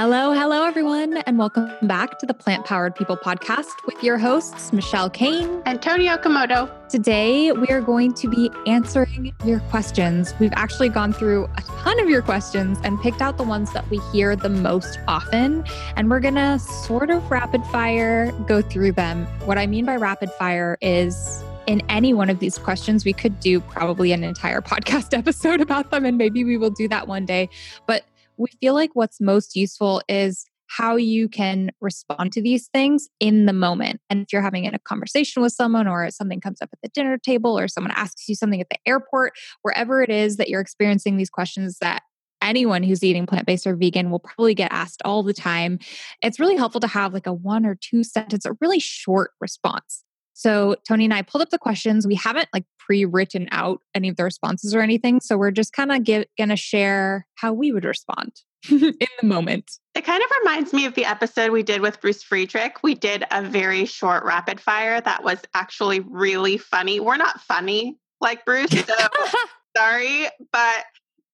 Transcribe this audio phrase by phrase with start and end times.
[0.00, 4.72] Hello, hello, everyone, and welcome back to the Plant Powered People podcast with your hosts,
[4.72, 6.70] Michelle Cehn and Toni Okamoto.
[6.88, 10.34] Today, we are going to be answering your questions.
[10.38, 13.90] We've actually gone through a ton of your questions and picked out the ones that
[13.90, 15.64] we hear the most often.
[15.96, 19.26] And we're going to sort of rapid fire go through them.
[19.46, 23.38] What I mean by rapid fire is in any one of these questions, we could
[23.40, 27.26] do probably an entire podcast episode about them, and maybe we will do that one
[27.26, 27.50] day.
[27.86, 28.04] But
[28.38, 33.46] we feel like what's most useful is how you can respond to these things in
[33.46, 34.00] the moment.
[34.10, 37.16] And if you're having a conversation with someone or something comes up at the dinner
[37.16, 39.32] table or someone asks you something at the airport,
[39.62, 42.02] wherever it is that you're experiencing these questions that
[42.42, 45.78] anyone who's eating plant-based or vegan will probably get asked all the time.
[46.22, 50.04] It's really helpful to have like a one or two sentence, a really short response.
[50.38, 52.06] So Toni and I pulled up the questions.
[52.06, 55.20] We haven't like pre-written out any of the responses or anything.
[55.20, 58.30] So we're just kind of going to share how we would respond
[58.70, 59.72] in the moment.
[59.96, 62.84] It kind of reminds me of the episode we did with Bruce Friedrich.
[62.84, 67.00] We did a very short rapid fire that was actually really funny.
[67.00, 68.94] We're not funny like Bruce, so
[69.76, 70.84] sorry, but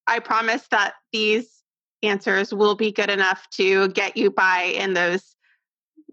[0.06, 1.46] I promise that these
[2.02, 5.36] answers will be good enough to get you by in those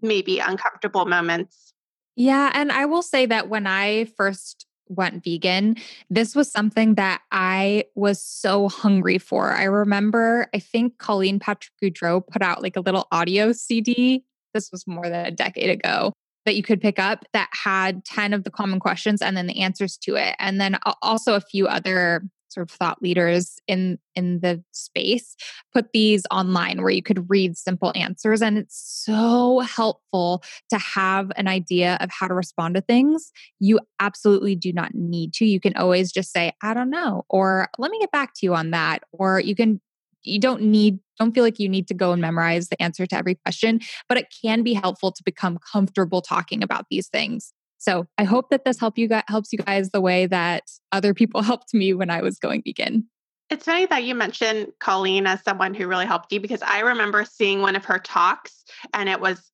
[0.02, 1.71] maybe uncomfortable moments
[2.16, 2.50] yeah.
[2.54, 5.76] And I will say that when I first went vegan,
[6.10, 9.52] this was something that I was so hungry for.
[9.52, 14.24] I remember, I think Colleen Patrick Goudreau put out like a little audio CD.
[14.54, 16.12] This was more than a decade ago
[16.44, 19.60] that you could pick up that had 10 of the common questions and then the
[19.60, 20.34] answers to it.
[20.38, 22.22] And then also a few other
[22.52, 25.36] sort of thought leaders in in the space
[25.72, 31.32] put these online where you could read simple answers and it's so helpful to have
[31.36, 33.32] an idea of how to respond to things.
[33.58, 35.46] You absolutely do not need to.
[35.46, 38.54] You can always just say i don't know or let me get back to you
[38.54, 39.80] on that or you can
[40.22, 43.16] you don't need don't feel like you need to go and memorize the answer to
[43.16, 48.06] every question but it can be helpful to become comfortable talking about these things so
[48.16, 50.62] I hope that this help you guys, helps you guys the way that
[50.92, 53.08] other people helped me when I was going vegan.
[53.50, 57.24] It's funny that you mentioned Colleen as someone who really helped you because I remember
[57.24, 58.64] seeing one of her talks
[58.94, 59.50] and it was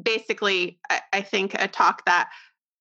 [0.00, 0.78] basically,
[1.12, 2.30] I think, a talk that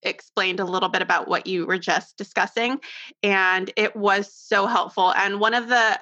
[0.03, 2.79] explained a little bit about what you were just discussing.
[3.23, 5.13] And it was so helpful.
[5.13, 5.99] And one of the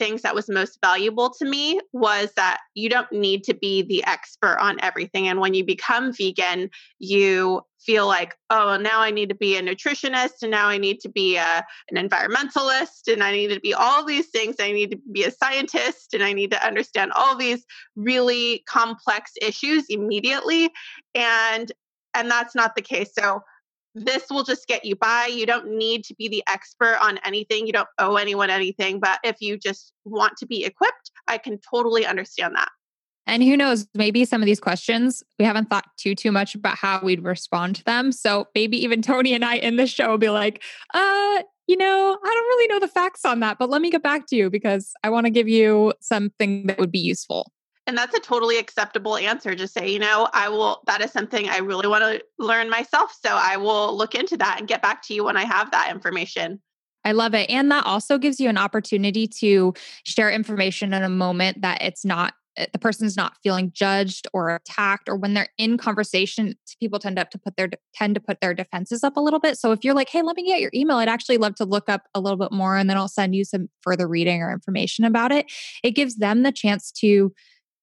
[0.00, 4.02] things that was most valuable to me was that you don't need to be the
[4.04, 5.28] expert on everything.
[5.28, 9.62] And when you become vegan, you feel like, oh, now I need to be a
[9.62, 13.74] nutritionist and now I need to be a, an environmentalist and I need to be
[13.74, 14.56] all these things.
[14.58, 17.62] I need to be a scientist and I need to understand all these
[17.94, 20.70] really complex issues immediately.
[21.14, 21.70] And
[22.14, 23.12] and that's not the case.
[23.16, 23.40] So
[23.94, 25.26] this will just get you by.
[25.26, 27.66] You don't need to be the expert on anything.
[27.66, 29.00] You don't owe anyone anything.
[29.00, 32.68] But if you just want to be equipped, I can totally understand that.
[33.26, 36.76] And who knows, maybe some of these questions, we haven't thought too, too much about
[36.76, 38.10] how we'd respond to them.
[38.12, 40.62] So maybe even Toni and I in the show will be like,
[40.94, 44.02] uh, you know, I don't really know the facts on that, but let me get
[44.02, 47.52] back to you because I want to give you something that would be useful.
[47.90, 49.52] And that's a totally acceptable answer.
[49.56, 53.12] Just say, you know, I will, that is something I really want to learn myself.
[53.20, 55.90] So I will look into that and get back to you when I have that
[55.90, 56.62] information.
[57.04, 57.50] I love it.
[57.50, 59.74] And that also gives you an opportunity to
[60.04, 64.54] share information in a moment that it's not eh, the person's not feeling judged or
[64.54, 68.40] attacked or when they're in conversation people tend to, to put their tend to put
[68.40, 70.70] their defenses up a little bit so if you're like hey let me get your
[70.74, 73.34] email i'd actually love to look up a little bit more and then i'll send
[73.34, 75.46] you some further reading or information about it
[75.84, 77.32] it gives them the chance to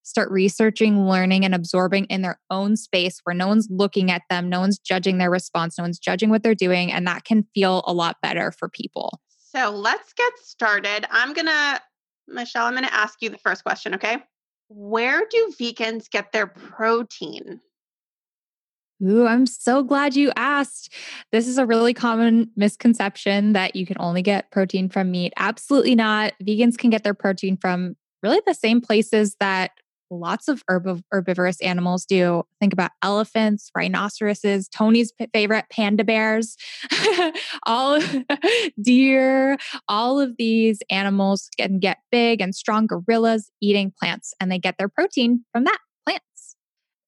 [0.07, 4.47] start researching, learning, and absorbing in their own space where no one's looking at them,
[4.47, 6.91] no one's judging their response, no one's judging what they're doing.
[6.91, 9.19] And that can feel a lot better for people.
[9.53, 11.06] So let's get started.
[11.12, 11.81] I'm going to,
[12.28, 14.18] Michelle, I'm going to ask you the first question, okay?
[14.69, 17.59] Where do vegans get their protein?
[19.03, 20.94] Ooh, I'm so glad you asked.
[21.31, 25.34] This is a really common misconception that you can only get protein from meat.
[25.38, 26.34] Absolutely not.
[26.41, 29.72] Vegans can get their protein from really the same places that
[30.09, 32.44] lots of herb- herbivorous animals do.
[32.59, 36.56] Think about elephants, rhinoceroses, Toni's favorite panda bears,
[37.65, 38.00] all
[38.81, 39.57] deer,
[39.88, 44.75] all of these animals can get big and strong gorillas eating plants and they get
[44.77, 46.56] their protein from that plants.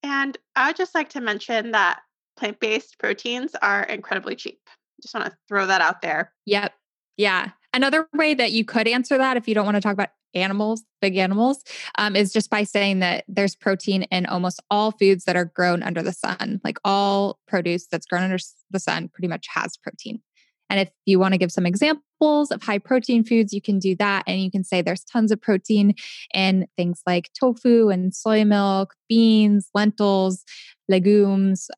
[0.04, 2.02] And I would just like to mention that
[2.38, 4.60] plant-based proteins are incredibly cheap.
[5.02, 6.34] Just want to throw that out there.
[6.46, 6.74] Yep.
[7.18, 7.50] Yeah.
[7.74, 10.84] Another way that you could answer that if you don't want to talk about animals,
[11.02, 11.64] big animals,
[11.98, 15.84] um, is just by saying that there's protein in almost all foods that are grown
[15.84, 16.62] under the sun.
[16.64, 18.38] Like all produce that's grown under
[18.72, 20.22] the sun pretty much has protein.
[20.70, 23.96] And if you want to give some examples of high protein foods, you can do
[23.96, 24.24] that.
[24.28, 25.96] And you can say there's tons of protein
[26.34, 30.44] in things like tofu and soy milk, beans, lentils,
[30.88, 31.70] legumes,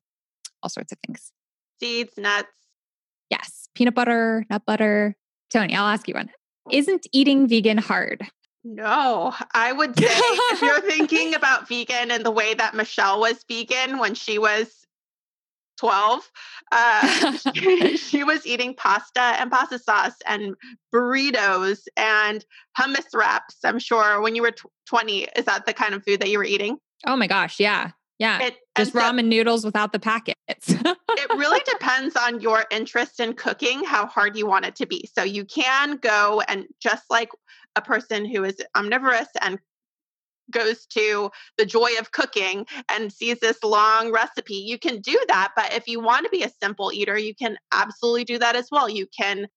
[0.62, 1.32] all sorts of things.
[1.80, 2.48] Seeds, nuts.
[3.30, 3.68] Yes.
[3.74, 5.16] Peanut butter, nut butter.
[5.52, 6.30] Toni, I'll ask you one.
[6.70, 8.26] Isn't eating vegan hard?
[8.64, 13.44] No, I would say if you're thinking about vegan and the way that Michelle was
[13.48, 14.86] vegan when she was
[15.78, 16.30] 12,
[16.70, 20.54] uh, she, she, was eating pasta and pasta sauce and
[20.94, 22.44] burritos and
[22.78, 23.58] hummus wraps.
[23.64, 24.54] I'm sure when you were
[24.86, 26.78] 20, is that the kind of food that you were eating?
[27.04, 27.90] Oh my gosh, yeah.
[28.18, 28.42] Yeah.
[28.42, 30.68] It, Just ramen noodles without the packets.
[30.68, 35.08] it really depends on your interest in cooking, how hard you want it to be.
[35.12, 37.30] So you can go and just like
[37.74, 39.58] a person who is omnivorous and
[40.50, 45.52] goes to the joy of cooking and sees this long recipe, you can do that.
[45.56, 48.68] But if you want to be a simple eater, you can absolutely do that as
[48.70, 48.88] well.
[48.88, 49.48] You can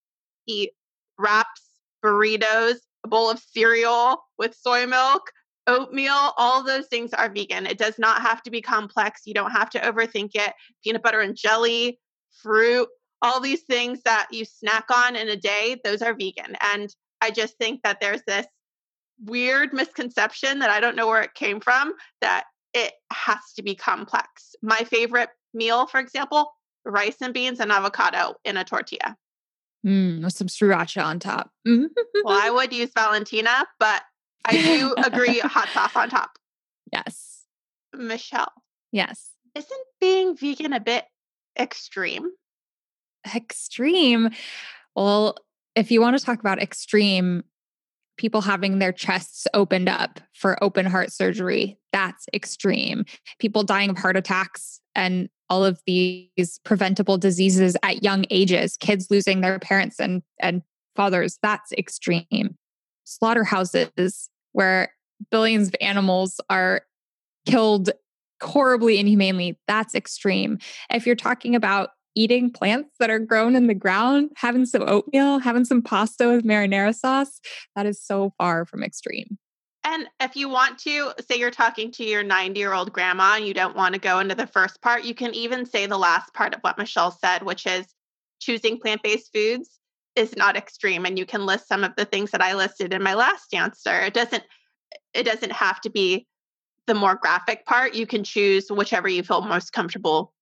[0.48, 0.72] eat
[1.20, 1.62] wraps,
[2.04, 5.32] burritos, a bowl of cereal with soy milk,
[5.68, 7.66] oatmeal, all those things are vegan.
[7.66, 9.22] It does not have to be complex.
[9.26, 10.54] You don't have to overthink it.
[10.84, 12.00] Peanut butter and jelly,
[12.42, 12.88] fruit,
[13.22, 16.56] all these things that you snack on in a day, those are vegan.
[16.74, 18.46] And I just think that there's this
[19.24, 23.74] weird misconception that I don't know where it came from that it has to be
[23.76, 24.56] complex.
[24.62, 26.52] My favorite meal, for example,
[26.84, 29.16] rice and beans and avocado in a tortilla.
[29.86, 31.52] Mm, with some sriracha on top.
[31.66, 31.88] well,
[32.28, 34.04] I would use Valentina, but
[34.46, 36.38] I do agree hot sauce on top.
[36.92, 37.44] Yes.
[37.94, 38.52] Michelle.
[38.92, 39.32] Yes.
[39.56, 41.06] Isn't being vegan a bit
[41.60, 42.30] extreme?
[43.34, 44.30] Extreme.
[44.96, 45.38] Well,
[45.76, 47.44] if you want to talk about extreme,
[48.18, 53.06] people having their chests opened up for open heart surgery, that's extreme.
[53.40, 59.08] People dying of heart attacks and all of these preventable diseases at young ages, kids
[59.12, 60.62] losing their parents and, and
[60.96, 62.56] fathers, that's extreme.
[63.04, 64.94] Slaughterhouses where
[65.32, 66.82] billions of animals are
[67.46, 67.92] killed
[68.42, 70.60] horribly inhumanely, that's extreme.
[70.90, 75.40] If you're talking about eating plants that are grown in the ground, having some oatmeal,
[75.40, 77.42] having some pasta with marinara sauce,
[77.76, 79.38] that is so far from extreme.
[79.84, 83.46] And if you want to, say you're talking to your 90 year old grandma and
[83.46, 86.34] you don't want to go into the first part, you can even say the last
[86.34, 87.86] part of what Michelle said, which is
[88.40, 89.80] choosing plant based foods
[90.16, 91.06] is not extreme.
[91.06, 94.00] And you can list some of the things that I listed in my last answer.
[94.02, 94.44] It doesn't
[95.14, 96.28] it doesn't have to be
[96.88, 97.96] the more graphic part.
[97.96, 100.34] You can choose whichever you feel most comfortable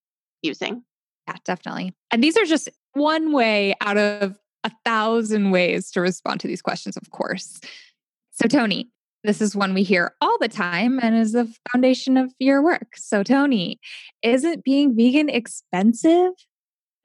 [0.42, 0.84] using.
[1.28, 1.94] Yeah, definitely.
[2.12, 6.62] And these are just one way out of a thousand ways to respond to these
[6.62, 7.60] questions, of course.
[8.32, 8.90] So, Toni,
[9.24, 12.96] this is one we hear all the time and is the foundation of your work.
[12.96, 13.80] So, Toni,
[14.22, 16.32] isn't being vegan expensive?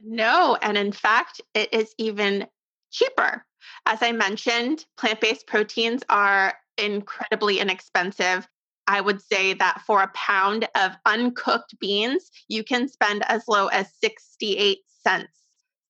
[0.00, 0.56] No.
[0.62, 2.46] And in fact, it is even
[2.90, 3.44] cheaper.
[3.86, 8.48] As I mentioned, plant based proteins are incredibly inexpensive.
[8.86, 13.66] I would say that for a pound of uncooked beans, you can spend as low
[13.68, 15.38] as 68 cents.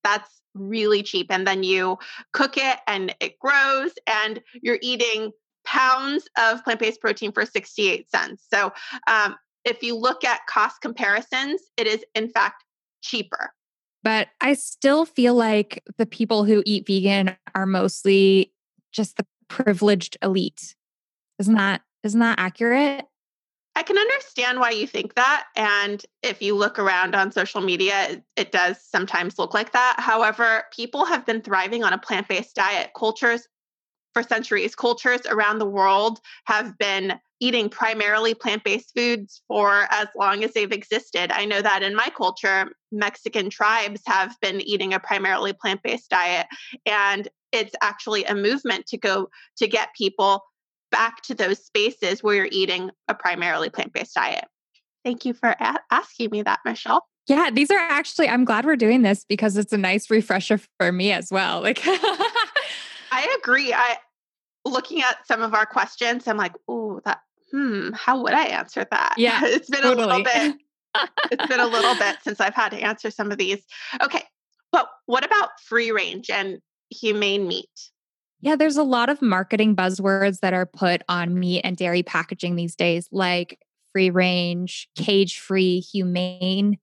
[0.03, 1.29] That's really cheap.
[1.31, 1.99] And then you
[2.33, 5.31] cook it and it grows, and you're eating
[5.65, 8.47] pounds of plant based protein for 68 cents.
[8.53, 8.73] So
[9.07, 12.65] um, if you look at cost comparisons, it is in fact
[13.03, 13.53] cheaper.
[14.09, 18.55] But I still feel like the people who eat vegan are mostly
[18.91, 20.75] just the privileged elite.
[21.39, 23.05] Isn't that isn't that accurate?
[23.77, 25.45] I can understand why you think that.
[25.57, 29.97] And if you look around on social media, it, it does sometimes look like that.
[29.99, 32.93] However, people have been thriving on a plant based diet.
[32.97, 33.47] Cultures
[34.15, 40.09] for centuries, cultures around the world have been eating primarily plant based foods for as
[40.17, 41.31] long as they've existed.
[41.33, 46.11] I know that in my culture, Mexican tribes have been eating a primarily plant based
[46.11, 46.47] diet.
[46.87, 49.29] And it's actually a movement to go
[49.59, 50.43] to get people
[50.91, 54.47] back to those spaces where you're eating a primarily plant based diet.
[55.05, 57.07] Thank you for a- asking me that, Michelle.
[57.29, 60.91] Yeah, these are actually, I'm glad we're doing this because it's a nice refresher for
[60.91, 61.61] me as well.
[61.61, 63.73] Like, I agree.
[63.75, 63.99] I,
[64.65, 67.21] looking at some of our questions, I'm like, oh, that,
[67.53, 69.15] hmm, how would I answer that?
[69.19, 69.41] Yeah.
[69.45, 70.05] it's been totally.
[70.05, 70.57] a little bit,
[71.33, 73.65] it's been a little bit since I've had to answer some of these.
[74.03, 74.23] Okay.
[74.73, 76.59] But what about free range and
[76.91, 77.91] humane meat?
[78.41, 82.57] Yeah, there's a lot of marketing buzzwords that are put on meat and dairy packaging
[82.57, 83.59] these days, like
[83.93, 86.79] free range, cage free, humane,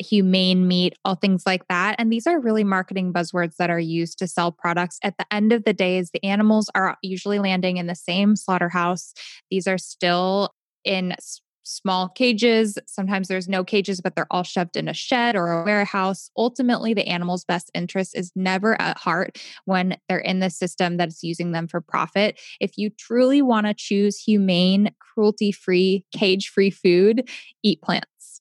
[0.00, 1.96] humane meat, all things like that.
[1.98, 4.98] And these are really marketing buzzwords that are used to sell products.
[5.02, 9.12] At the end of the day, the animals are usually landing in the same slaughterhouse.
[9.50, 10.54] These are still
[10.84, 11.14] in
[11.62, 12.78] small cages.
[12.86, 16.30] Sometimes there's no cages, but they're all shoved in a shed or a warehouse.
[16.36, 21.22] Ultimately, the animal's best interest is never at heart when they're in the system that's
[21.22, 22.40] using them for profit.
[22.60, 27.28] If you truly want to choose humane, cruelty free, cage free food,
[27.62, 28.40] eat plants.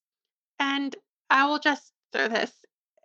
[0.60, 0.96] And
[1.30, 2.52] I will just throw this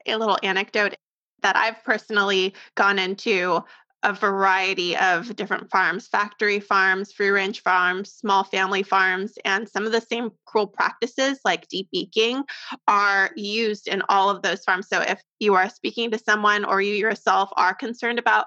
[0.06, 0.94] a little anecdote
[1.42, 3.62] that I've personally gone into
[4.02, 9.86] a variety of different farms factory farms, free range farms, small family farms, and some
[9.86, 12.44] of the same cruel practices like debeaking
[12.86, 14.88] are used in all of those farms.
[14.88, 18.44] So if you are speaking to someone or you yourself are concerned about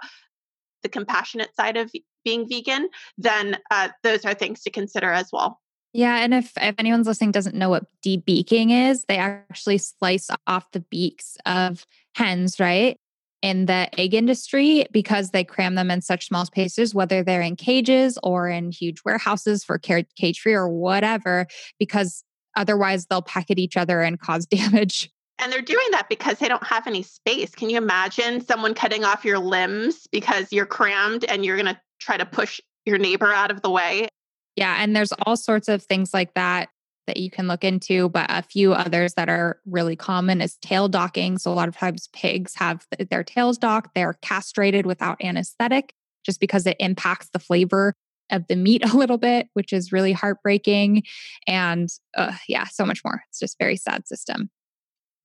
[0.84, 1.92] the compassionate side of
[2.24, 5.60] being vegan, then uh, those are things to consider as well.
[5.94, 10.72] Yeah, and if if anyone's listening doesn't know what debeaking is, they actually slice off
[10.72, 13.00] the beaks of hens, right?
[13.42, 17.56] in the egg industry because they cram them in such small spaces, whether they're in
[17.56, 21.46] cages or in huge warehouses for cage free or whatever,
[21.80, 22.24] because
[22.56, 25.10] otherwise they'll peck at each other and cause damage.
[25.40, 27.54] And they're doing that because they don't have any space.
[27.54, 31.80] Can you imagine someone cutting off your limbs because you're crammed and you're going to
[32.00, 34.08] try to push your neighbor out of the way?
[34.58, 34.76] Yeah.
[34.80, 36.70] And there's all sorts of things like that
[37.06, 40.90] that you can look into, but a few others that are really common is tail
[40.90, 41.38] docking.
[41.38, 45.94] So a lot of times pigs have their tails docked, they're castrated without anesthetic
[46.26, 47.94] just because it impacts the flavor
[48.30, 51.04] of the meat a little bit, which is really heartbreaking.
[51.48, 51.88] And
[52.18, 53.22] uh, yeah, so much more.
[53.30, 54.50] It's just very sad system.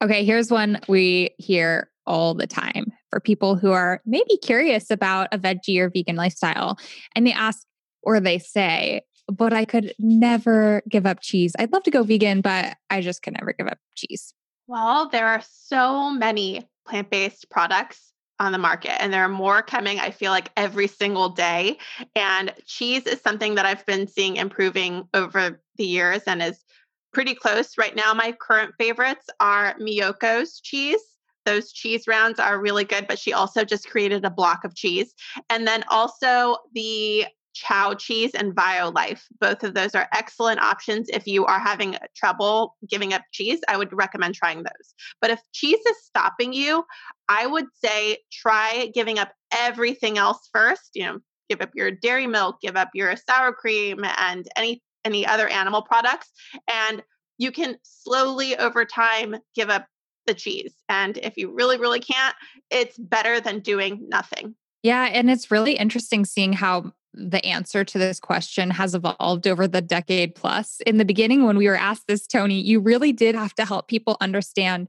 [0.02, 5.28] Okay, here's one we hear all the time for people who are maybe curious about
[5.32, 6.76] a veggie or vegan lifestyle.
[7.14, 7.64] And they ask,
[8.02, 9.02] or they say,
[9.36, 11.52] but I could never give up cheese.
[11.58, 14.34] I'd love to go vegan, but I just could never give up cheese.
[14.66, 19.62] Well, there are so many plant based products on the market, and there are more
[19.62, 21.78] coming, I feel like, every single day.
[22.16, 26.64] And cheese is something that I've been seeing improving over the years and is
[27.12, 27.78] pretty close.
[27.78, 31.00] Right now, my current favorites are Miyoko's cheese.
[31.44, 35.12] Those cheese rounds are really good, but she also just created a block of cheese.
[35.50, 39.23] And then also the Chao cheese and Violife.
[39.40, 43.61] Both of those are excellent options if you are having trouble giving up cheese.
[43.68, 44.94] I would recommend trying those.
[45.21, 46.85] But if cheese is stopping you,
[47.28, 50.90] I would say try giving up everything else first.
[50.94, 51.18] You know,
[51.49, 55.82] give up your dairy milk, give up your sour cream and any any other animal
[55.82, 56.30] products
[56.68, 57.02] and
[57.38, 59.87] you can slowly over time give up
[60.26, 60.75] the cheese.
[60.88, 62.35] And if you really really can't,
[62.71, 64.54] it's better than doing nothing.
[64.82, 69.69] Yeah, and it's really interesting seeing how the answer to this question has evolved over
[69.69, 70.81] the decade plus.
[70.87, 73.88] In the beginning, when we were asked this, Toni, you really did have to help
[73.88, 74.88] people understand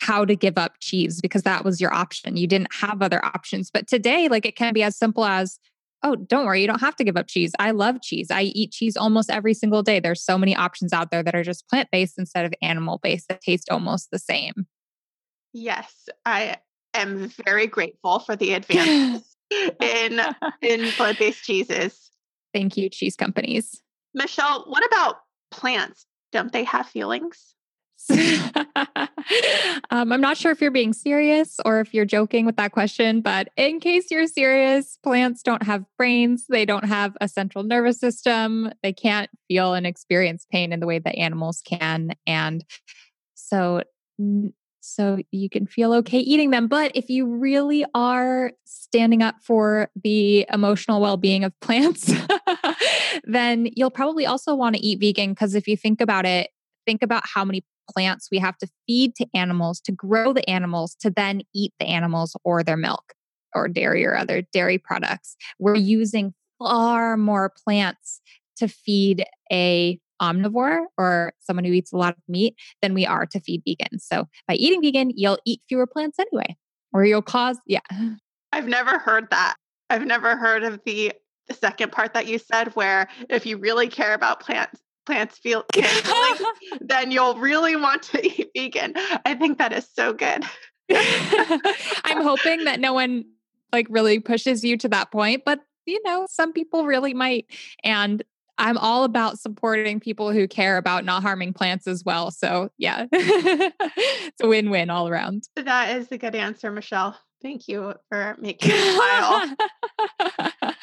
[0.00, 2.36] how to give up cheese because that was your option.
[2.36, 3.70] You didn't have other options.
[3.70, 5.58] But today, like it can be as simple as,
[6.02, 7.52] oh, don't worry, you don't have to give up cheese.
[7.58, 8.30] I love cheese.
[8.30, 10.00] I eat cheese almost every single day.
[10.00, 13.28] There's so many options out there that are just plant based instead of animal based
[13.28, 14.66] that taste almost the same.
[15.52, 16.56] Yes, I
[16.94, 20.20] am very grateful for the advances in
[20.62, 22.10] in plant-based cheeses.
[22.52, 23.82] Thank you, cheese companies.
[24.14, 25.16] Michelle, what about
[25.50, 26.06] plants?
[26.32, 27.54] Don't they have feelings?
[28.10, 33.20] um, I'm not sure if you're being serious or if you're joking with that question,
[33.20, 36.46] but in case you're serious, plants don't have brains.
[36.48, 38.72] They don't have a central nervous system.
[38.82, 42.14] They can't feel and experience pain in the way that animals can.
[42.26, 42.64] And
[43.34, 43.82] so,
[44.80, 46.66] so you can feel okay eating them.
[46.66, 52.12] But if you really are standing up for the emotional well being of plants,
[53.24, 55.30] then you'll probably also want to eat vegan.
[55.30, 56.50] Because if you think about it,
[56.86, 60.94] think about how many plants we have to feed to animals to grow the animals
[61.00, 63.14] to then eat the animals or their milk
[63.54, 65.36] or dairy or other dairy products.
[65.58, 68.20] We're using far more plants
[68.58, 73.26] to feed a omnivore or someone who eats a lot of meat than we are
[73.26, 74.00] to feed vegans.
[74.00, 76.56] So by eating vegan, you'll eat fewer plants anyway,
[76.92, 77.80] or you'll cause, yeah.
[78.52, 79.56] I've never heard that.
[79.90, 81.12] I've never heard of the,
[81.48, 85.64] the second part that you said, where if you really care about plants, plants feel
[86.80, 88.94] then you'll really want to eat vegan.
[89.24, 90.44] I think that is so good.
[92.04, 93.24] I'm hoping that no one
[93.72, 97.46] like really pushes you to that point, but you know, some people really might.
[97.84, 98.22] And
[98.60, 102.30] I'm all about supporting people who care about not harming plants as well.
[102.30, 105.44] So, yeah, it's a win win all around.
[105.56, 107.18] That is a good answer, Michelle.
[107.40, 109.56] Thank you for making me smile.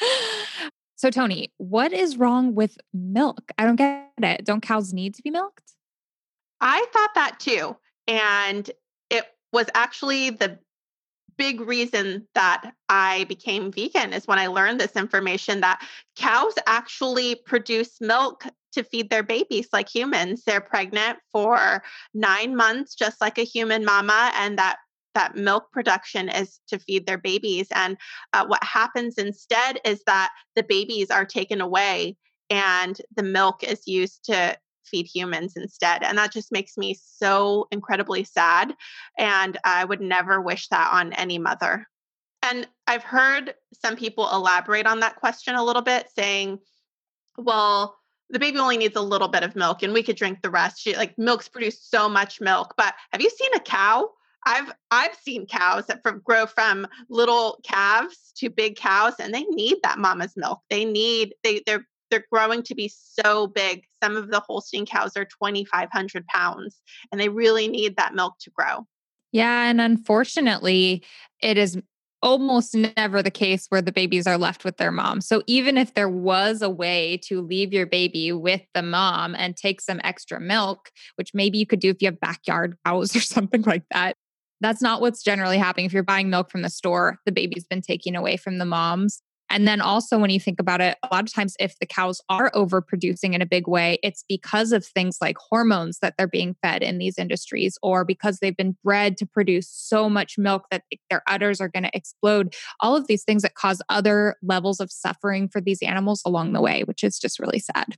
[0.95, 3.51] so, Toni, what is wrong with milk?
[3.59, 4.43] I don't get it.
[4.43, 5.73] Don't cows need to be milked?
[6.59, 7.77] I thought that too.
[8.07, 8.71] And
[9.11, 10.57] it was actually the
[11.37, 17.35] big reason that I became vegan is when I learned this information that cows actually
[17.45, 20.43] produce milk to feed their babies like humans.
[20.45, 24.77] They're pregnant for nine months, just like a human mama, and that
[25.15, 27.67] that milk production is to feed their babies.
[27.73, 27.97] And
[28.33, 32.15] uh, what happens instead is that the babies are taken away
[32.51, 34.55] and the milk is used to
[34.87, 36.03] feed humans instead.
[36.03, 38.73] And that just makes me so incredibly sad.
[39.17, 41.87] And I would never wish that on any mother.
[42.43, 46.59] And I've heard some people elaborate on that question a little bit, saying,
[47.37, 47.97] well,
[48.29, 50.81] the baby only needs a little bit of milk and we could drink the rest.
[50.81, 52.73] She, like milk's produce so much milk.
[52.77, 54.09] But have you seen a cow?
[54.45, 59.43] I've I've seen cows that from, grow from little calves to big cows, and they
[59.43, 60.61] need that mama's milk.
[60.69, 63.83] They need they they're they're growing to be so big.
[64.03, 68.51] Some of the Holstein cows are 2,500 pounds, and they really need that milk to
[68.51, 68.85] grow.
[69.31, 71.03] Yeah, and unfortunately,
[71.41, 71.77] it is
[72.21, 75.21] almost never the case where the babies are left with their mom.
[75.21, 79.55] So even if there was a way to leave your baby with the mom and
[79.55, 83.21] take some extra milk, which maybe you could do if you have backyard cows or
[83.21, 84.15] something like that,
[84.59, 85.85] that's not what's generally happening.
[85.85, 89.21] If you're buying milk from the store, the baby's been taken away from the moms.
[89.49, 92.21] And then also, when you think about it, a lot of times, if the cows
[92.29, 96.55] are overproducing in a big way, it's because of things like hormones that they're being
[96.61, 100.83] fed in these industries, or because they've been bred to produce so much milk that
[101.09, 102.53] their udders are going to explode.
[102.81, 106.61] All of these things that cause other levels of suffering for these animals along the
[106.61, 107.95] way, which is just really sad.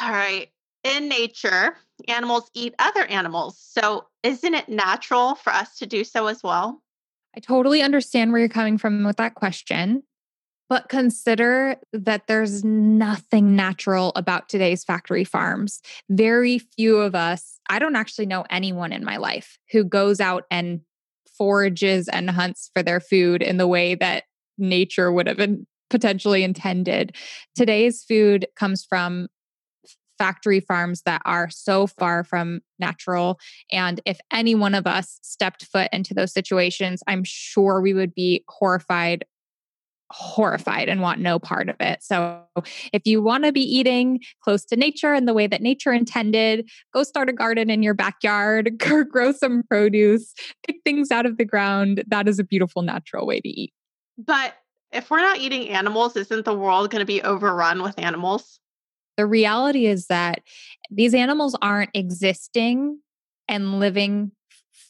[0.00, 0.48] All right
[0.84, 1.76] in nature,
[2.08, 3.58] animals eat other animals.
[3.58, 6.82] So, isn't it natural for us to do so as well?
[7.36, 10.02] I totally understand where you're coming from with that question,
[10.72, 15.82] but consider that there's nothing natural about today's factory farms.
[16.08, 20.44] Very few of us, I don't actually know anyone in my life who goes out
[20.50, 20.80] and
[21.36, 24.24] forages and hunts for their food in the way that
[24.56, 27.14] nature would have been potentially intended.
[27.54, 29.28] Today's food comes from
[30.16, 33.38] factory farms that are so far from natural.
[33.70, 38.14] And if any one of us stepped foot into those situations, I'm sure we would
[38.14, 39.26] be horrified
[40.12, 42.02] horrified and want no part of it.
[42.02, 42.42] So,
[42.92, 46.70] if you want to be eating close to nature and the way that nature intended,
[46.92, 48.78] go start a garden in your backyard,
[49.10, 50.34] grow some produce,
[50.66, 52.04] pick things out of the ground.
[52.06, 53.72] That is a beautiful natural way to eat.
[54.18, 54.54] But
[54.92, 58.60] if we're not eating animals, isn't the world going to be overrun with animals?
[59.16, 60.42] The reality is that
[60.90, 63.00] these animals aren't existing
[63.48, 64.32] and living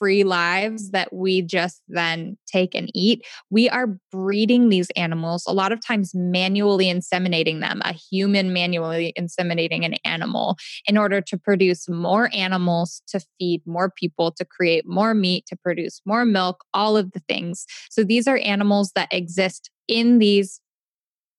[0.03, 3.25] free lives that we just then take and eat.
[3.51, 9.15] We are breeding these animals, a lot of times manually inseminating them, a human manually
[9.17, 10.57] inseminating an animal
[10.89, 15.57] in order to produce more animals, to feed more people, to create more meat, to
[15.57, 17.65] produce more milk, all of the things.
[17.89, 20.61] So these are animals that exist in these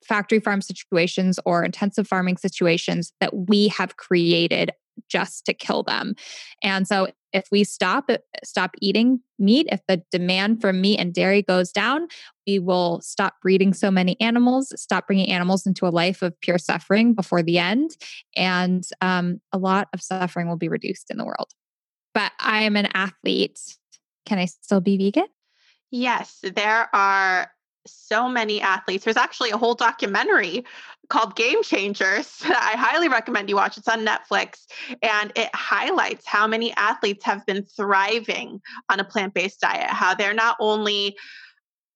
[0.07, 4.71] factory farm situations or intensive farming situations that we have created
[5.09, 6.15] just to kill them.
[6.61, 11.13] And so if we stop uh, stop eating meat, if the demand for meat and
[11.13, 12.07] dairy goes down,
[12.47, 16.57] we will stop breeding so many animals, stop bringing animals into a life of pure
[16.57, 17.91] suffering before the end,
[18.37, 21.51] and um, a lot of suffering will be reduced in the world.
[22.13, 23.59] But I am an athlete.
[24.25, 25.27] Can I still be vegan?
[25.89, 27.51] Yes, there are
[27.85, 29.03] so many athletes.
[29.03, 30.63] There's actually a whole documentary
[31.09, 32.41] called Game Changers.
[32.45, 33.77] I highly recommend you watch.
[33.77, 34.65] It's on Netflix
[35.01, 40.13] and it highlights how many athletes have been thriving on a plant based diet, how
[40.13, 41.15] they're not only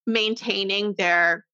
[0.06, 1.46] maintaining their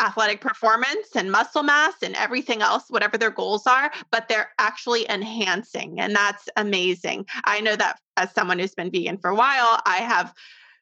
[0.00, 5.08] athletic performance and muscle mass and everything else, whatever their goals are, but they're actually
[5.08, 6.00] enhancing.
[6.00, 7.26] And that's amazing.
[7.44, 10.34] I know that as someone who's been vegan for a while, I have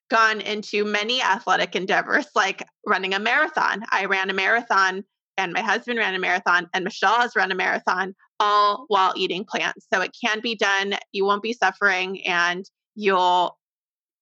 [0.08, 3.84] gone into many athletic endeavors like running a marathon.
[3.90, 5.04] I ran a marathon
[5.40, 9.44] and my husband ran a marathon and Michelle has run a marathon all while eating
[9.44, 9.86] plants.
[9.92, 10.94] So it can be done.
[11.12, 13.56] You won't be suffering and you'll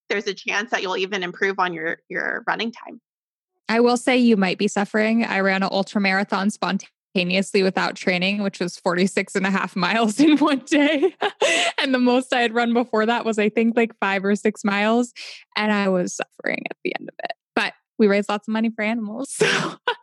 [0.08, 3.00] there's a chance that you'll even improve on your your running time.
[3.68, 5.24] I will say you might be suffering.
[5.24, 10.18] I ran an ultra marathon spontaneously without training, which was 46 and a half miles
[10.18, 11.14] in one day.
[11.78, 14.64] and the most I had run before that was, I think, like five or six
[14.64, 15.12] miles.
[15.54, 17.32] And I was suffering at the end of it.
[17.54, 19.36] But we raised lots of money for animals.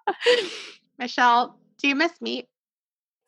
[0.98, 2.46] Michelle, do you miss meat?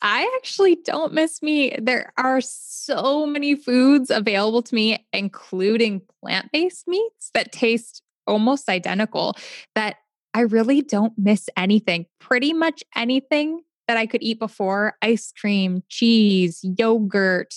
[0.03, 1.79] I actually don't miss meat.
[1.81, 8.69] There are so many foods available to me, including plant based meats that taste almost
[8.69, 9.35] identical,
[9.75, 9.97] that
[10.35, 12.07] I really don't miss anything.
[12.21, 17.55] Pretty much anything that I could eat before ice cream, cheese, yogurt,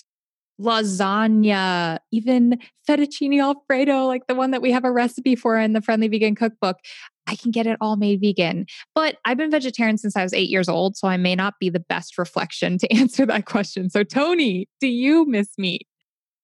[0.59, 5.81] lasagna, even fettuccine alfredo, like the one that we have a recipe for in the
[5.81, 6.77] Friendly Vegan Cookbook.
[7.27, 8.65] I can get it all made vegan.
[8.95, 11.69] But I've been vegetarian since I was eight years old, so I may not be
[11.69, 13.89] the best reflection to answer that question.
[13.89, 15.87] So, Toni, do you miss meat?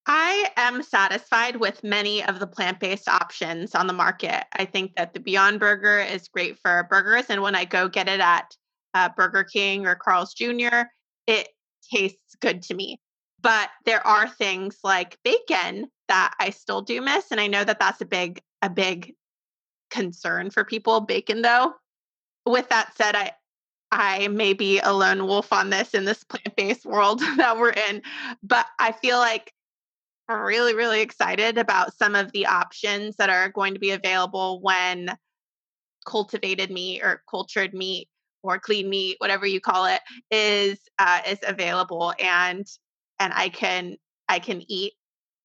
[0.06, 4.44] I am satisfied with many of the plant based options on the market.
[4.52, 7.26] I think that the Beyond Burger is great for burgers.
[7.30, 8.54] And when I go get it at
[8.94, 10.84] uh, Burger King or Carl's Jr.,
[11.26, 11.48] it
[11.90, 13.00] tastes good to me.
[13.44, 17.26] But there are things like bacon that I still do miss.
[17.32, 19.14] And I know that that's a big, a big
[19.92, 21.02] concern for people.
[21.02, 21.74] Bacon, though.
[22.46, 23.32] With that said, I,
[23.92, 27.70] I may be a lone wolf on this in this plant based world that we're
[27.70, 28.02] in,
[28.42, 29.54] but I feel like
[30.28, 34.62] I'm really, really excited about some of the options that are going to be available
[34.62, 35.16] when
[36.06, 38.08] cultivated meat or cultured meat
[38.42, 40.02] or clean meat, whatever you call it,
[40.32, 42.66] is uh, is available, and
[43.20, 43.98] and I can
[44.30, 44.94] I can eat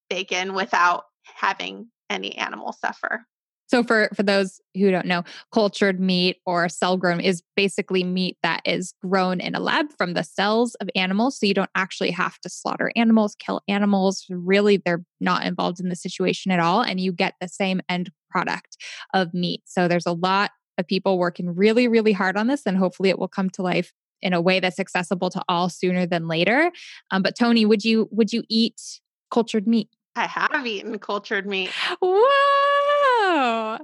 [0.09, 3.27] bacon without having any animal suffer.
[3.69, 8.39] So for for those who don't know, cultured meat or cell grown is basically meat
[8.43, 11.39] that is grown in a lab from the cells of animals.
[11.39, 14.25] So you don't actually have to slaughter animals, kill animals.
[14.31, 18.11] Really, they're not involved in the situation at all, and you get the same end
[18.31, 18.79] product
[19.13, 19.61] of meat.
[19.67, 23.19] So there's a lot of people working really, really hard on this, and hopefully it
[23.19, 26.71] will come to life in a way that's accessible to all sooner than later.
[27.11, 29.01] Um, but Toni, would you would you eat
[29.31, 29.89] cultured meat?
[30.17, 31.71] I have eaten cultured meat.
[32.03, 33.79] Wow.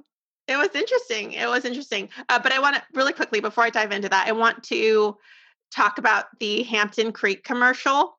[0.46, 1.32] It was interesting.
[1.32, 2.08] It was interesting.
[2.28, 5.16] Uh, but I want to really quickly, before I dive into that, I want to
[5.74, 8.18] talk about the Hampton Creek commercial,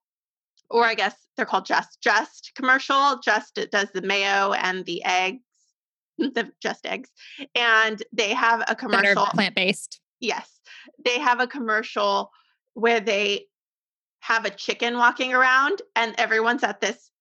[0.69, 3.19] or I guess they're called Just Just commercial.
[3.23, 5.43] Just it does the mayo and the eggs,
[6.17, 7.09] the Just eggs,
[7.53, 9.99] and they have a commercial plant based.
[10.19, 10.54] Yes,
[11.03, 12.31] they have a commercial
[12.73, 13.45] where they
[14.19, 17.11] have a chicken walking around, and everyone's at this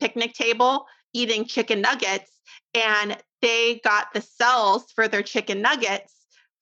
[0.00, 2.30] picnic table eating chicken nuggets
[2.74, 6.14] and they got the cells for their chicken nuggets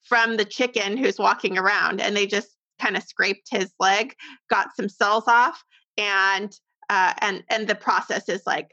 [0.04, 2.48] from the chicken who's walking around and they just
[2.80, 4.14] kind of scraped his leg
[4.50, 5.62] got some cells off
[5.96, 6.52] and
[6.90, 8.68] uh, and and the process is like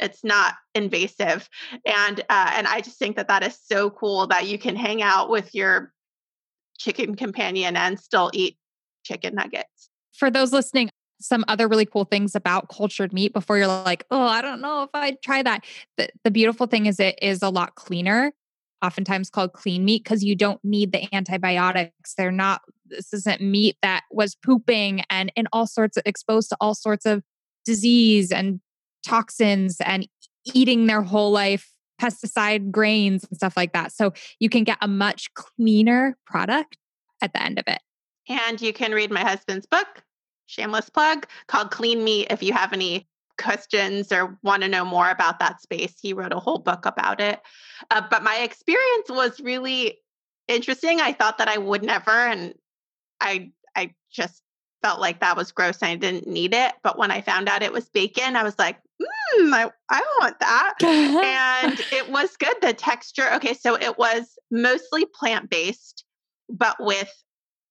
[0.00, 1.48] it's not invasive
[1.84, 5.02] and uh, and i just think that that is so cool that you can hang
[5.02, 5.92] out with your
[6.78, 8.56] chicken companion and still eat
[9.04, 13.66] chicken nuggets for those listening some other really cool things about cultured meat before you're
[13.66, 15.64] like, oh, I don't know if I'd try that.
[15.96, 18.32] The, the beautiful thing is it is a lot cleaner,
[18.82, 22.14] oftentimes called clean meat, because you don't need the antibiotics.
[22.16, 26.56] They're not, this isn't meat that was pooping and in all sorts of exposed to
[26.60, 27.22] all sorts of
[27.64, 28.60] disease and
[29.06, 30.06] toxins and
[30.54, 33.92] eating their whole life pesticide grains and stuff like that.
[33.92, 36.76] So you can get a much cleaner product
[37.22, 37.80] at the end of it.
[38.28, 40.02] And you can read my husband's book,
[40.46, 42.26] shameless plug called Clean Meat.
[42.30, 46.32] If you have any questions or want to know more about that space, he wrote
[46.32, 47.40] a whole book about it.
[47.90, 49.98] Uh, but my experience was really
[50.48, 51.00] interesting.
[51.00, 52.54] I thought that I would never, and
[53.20, 54.42] I I just
[54.82, 56.74] felt like that was gross and I didn't need it.
[56.82, 60.38] But when I found out it was bacon, I was like, mm, I, I want
[60.40, 60.74] that.
[60.82, 62.56] and it was good.
[62.60, 66.04] The texture, okay, so it was mostly plant based,
[66.48, 67.12] but with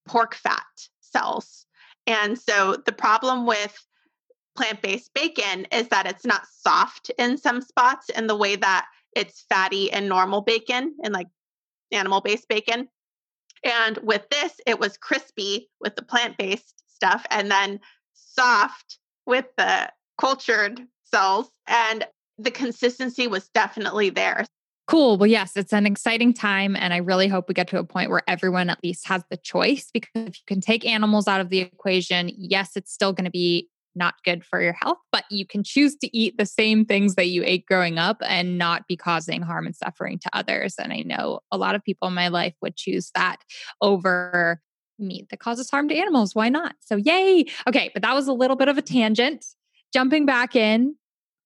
[0.07, 0.63] pork fat
[1.01, 1.65] cells.
[2.07, 3.75] And so the problem with
[4.55, 8.85] plant based bacon is that it's not soft in some spots in the way that
[9.15, 11.27] it's fatty in normal bacon and like
[11.91, 12.87] animal based bacon.
[13.63, 17.79] And with this, it was crispy with the plant based stuff and then
[18.13, 21.49] soft with the cultured cells.
[21.67, 22.05] And
[22.37, 24.45] the consistency was definitely there.
[24.87, 25.17] Cool.
[25.17, 26.75] Well, yes, it's an exciting time.
[26.75, 29.37] And I really hope we get to a point where everyone at least has the
[29.37, 33.25] choice because if you can take animals out of the equation, yes, it's still going
[33.25, 36.85] to be not good for your health, but you can choose to eat the same
[36.85, 40.75] things that you ate growing up and not be causing harm and suffering to others.
[40.77, 43.37] And I know a lot of people in my life would choose that
[43.81, 44.61] over
[44.99, 46.35] meat that causes harm to animals.
[46.35, 46.75] Why not?
[46.81, 47.45] So, yay.
[47.67, 47.89] Okay.
[47.93, 49.45] But that was a little bit of a tangent.
[49.95, 50.97] Jumping back in,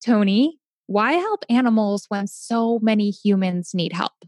[0.04, 0.58] Toni,
[0.88, 4.26] why help animals when so many humans need help?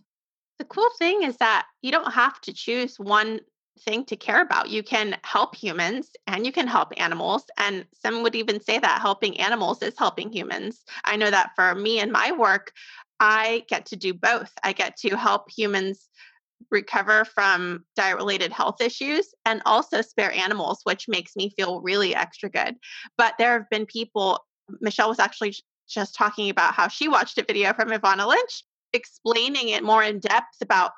[0.60, 3.40] The cool thing is that you don't have to choose one
[3.80, 4.70] thing to care about.
[4.70, 7.46] You can help humans and you can help animals.
[7.58, 10.84] And some would even say that helping animals is helping humans.
[11.04, 12.74] I know that for me and my work,
[13.20, 14.52] I get to do both.
[14.64, 16.10] I get to help humans
[16.70, 22.16] recover from diet related health issues and also spare animals, which makes me feel really
[22.16, 22.76] extra good.
[23.18, 24.40] But there have been people,
[24.80, 25.56] Michelle was actually
[25.90, 30.20] just talking about how she watched a video from Ivana Lynch explaining it more in
[30.20, 30.92] depth about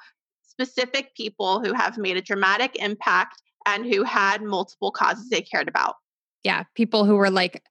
[0.45, 5.67] specific people who have made a dramatic impact and who had multiple causes they cared
[5.67, 5.95] about.
[6.43, 7.63] Yeah, people who were like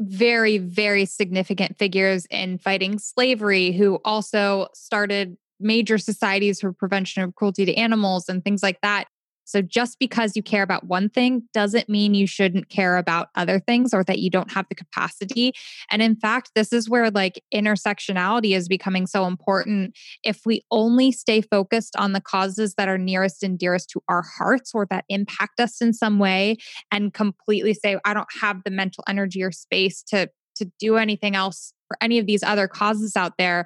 [0.00, 7.34] very, very significant figures in fighting slavery who also started major societies for prevention of
[7.34, 9.06] cruelty to animals and things like that.
[9.46, 13.60] So just because you care about one thing doesn't mean you shouldn't care about other
[13.60, 15.52] things or that you don't have the capacity.
[15.90, 19.96] And in fact, this is where like intersectionality is becoming so important.
[20.22, 24.22] If we only stay focused on the causes that are nearest and dearest to our
[24.22, 26.56] hearts or that impact us in some way
[26.90, 31.34] and completely say I don't have the mental energy or space to to do anything
[31.34, 33.64] else for any of these other causes out there,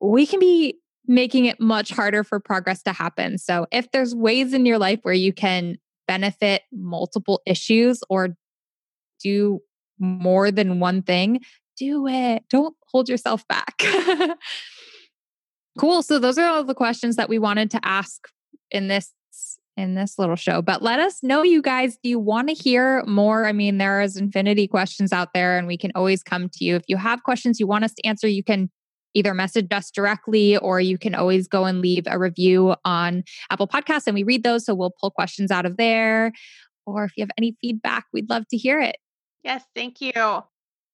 [0.00, 0.76] we can be
[1.08, 3.38] making it much harder for progress to happen.
[3.38, 8.36] So, if there's ways in your life where you can benefit multiple issues or
[9.22, 9.60] do
[9.98, 11.40] more than one thing,
[11.76, 12.44] do it.
[12.50, 13.82] Don't hold yourself back.
[15.78, 16.02] cool.
[16.02, 18.28] So those are all the questions that we wanted to ask
[18.70, 19.12] in this
[19.76, 20.60] in this little show.
[20.60, 23.46] But let us know, you guys, do you want to hear more?
[23.46, 26.74] I mean, there is infinity questions out there, and we can always come to you.
[26.74, 28.70] If you have questions you want us to answer, you can
[29.14, 33.68] either message us directly or you can always go and leave a review on Apple
[33.68, 34.64] Podcasts and we read those.
[34.64, 36.32] So we'll pull questions out of there.
[36.86, 38.96] Or if you have any feedback, we'd love to hear it.
[39.42, 40.42] Yes, thank you.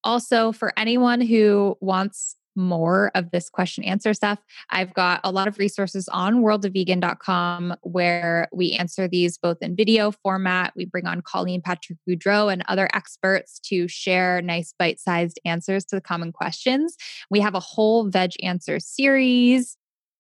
[0.03, 4.39] Also, for anyone who wants more of this question answer stuff,
[4.71, 10.11] I've got a lot of resources on worldofvegan.com where we answer these both in video
[10.11, 10.73] format.
[10.77, 15.85] We bring on Colleen Patrick Goudreau and other experts to share nice bite sized answers
[15.87, 16.97] to the common questions.
[17.31, 19.77] We have a whole veg answer series.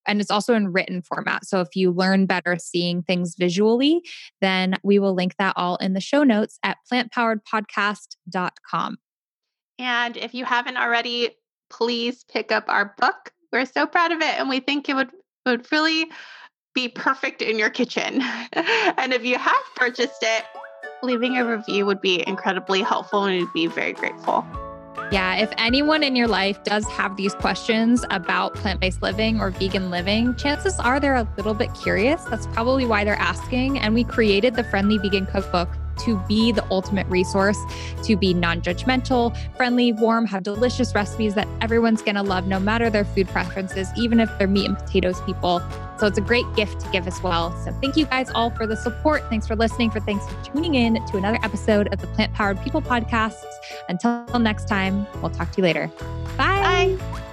[0.06, 1.46] And it's also in written format.
[1.46, 4.02] So if you learn better seeing things visually,
[4.42, 8.98] then we will link that all in the show notes at plantpoweredpodcast.com.
[9.78, 11.30] And if you haven't already,
[11.76, 13.32] please pick up our book.
[13.52, 15.10] We're so proud of it and we think it would
[15.46, 16.06] would really
[16.74, 18.22] be perfect in your kitchen.
[18.52, 20.44] and if you have purchased it,
[21.02, 24.44] leaving a review would be incredibly helpful and we'd be very grateful.
[25.12, 29.50] Yeah, if anyone in your life does have these questions about plant based living or
[29.50, 32.24] vegan living, chances are they're a little bit curious.
[32.24, 33.78] That's probably why they're asking.
[33.78, 37.58] And we created the Friendly Vegan Cookbook to be the ultimate resource,
[38.04, 42.58] to be non judgmental, friendly, warm, have delicious recipes that everyone's going to love, no
[42.58, 45.62] matter their food preferences, even if they're meat and potatoes people.
[45.98, 47.56] So it's a great gift to give as well.
[47.64, 49.22] So thank you guys all for the support.
[49.28, 52.60] Thanks for listening, for thanks for tuning in to another episode of the Plant Powered
[52.62, 53.44] People Podcasts.
[53.88, 55.90] Until next time, we'll talk to you later.
[56.36, 56.96] Bye.
[56.98, 57.30] Bye.